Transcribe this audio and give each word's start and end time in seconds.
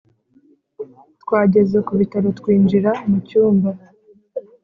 twageze 1.21 1.77
ku 1.85 1.91
bitaro 1.99 2.27
twinjira 2.39 2.91
mu 3.09 3.17
cyumba 3.27 3.69